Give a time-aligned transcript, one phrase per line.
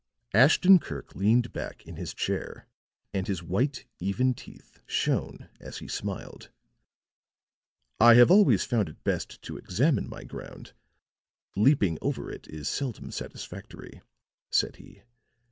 [0.33, 2.67] Ashton Kirk leaned back in his chair,
[3.13, 6.49] and his white, even teeth shone as he smiled.
[7.99, 10.73] "I have always found it best to examine my ground;
[11.55, 14.01] leaping over it is seldom satisfactory,"
[14.49, 15.03] said he.